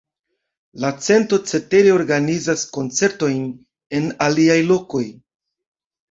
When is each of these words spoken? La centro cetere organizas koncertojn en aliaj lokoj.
La 0.83 0.89
centro 1.07 1.37
cetere 1.49 1.91
organizas 1.95 2.63
koncertojn 2.77 3.43
en 3.99 4.07
aliaj 4.29 4.57
lokoj. 4.71 5.03